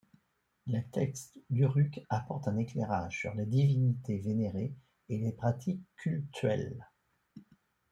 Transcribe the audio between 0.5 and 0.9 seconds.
Les